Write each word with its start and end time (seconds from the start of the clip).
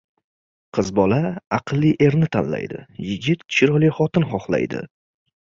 •Qiz 0.77 0.87
bola 0.99 1.19
aqlli 1.57 1.91
erni 2.07 2.31
tanlaydi, 2.37 2.81
yigit 3.11 3.45
chiroyli 3.59 3.93
xotin 4.01 4.29
xohlaydi. 4.35 4.85